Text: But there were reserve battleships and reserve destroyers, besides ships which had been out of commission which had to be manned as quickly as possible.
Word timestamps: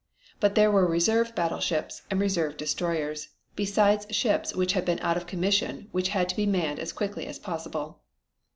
But 0.39 0.55
there 0.55 0.71
were 0.71 0.87
reserve 0.89 1.35
battleships 1.35 2.01
and 2.09 2.19
reserve 2.19 2.57
destroyers, 2.57 3.27
besides 3.55 4.07
ships 4.09 4.55
which 4.55 4.73
had 4.73 4.83
been 4.83 4.97
out 5.01 5.15
of 5.15 5.27
commission 5.27 5.89
which 5.91 6.07
had 6.09 6.27
to 6.29 6.35
be 6.35 6.47
manned 6.47 6.79
as 6.79 6.91
quickly 6.91 7.27
as 7.27 7.37
possible. 7.37 7.99